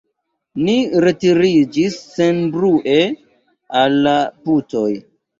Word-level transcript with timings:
Ni 0.67 0.75
retiriĝis 1.03 1.97
senbrue 2.13 2.95
al 3.81 3.99
la 4.07 4.15
putoj. 4.49 4.89